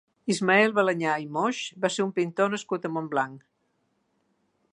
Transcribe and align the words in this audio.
Ismael 0.33 0.71
Balanyà 0.77 1.11
i 1.25 1.27
Moix 1.35 1.59
va 1.85 1.93
ser 1.97 2.07
un 2.07 2.15
pintor 2.21 2.53
nascut 2.57 2.89
a 2.91 2.95
Montblanc. 2.97 3.49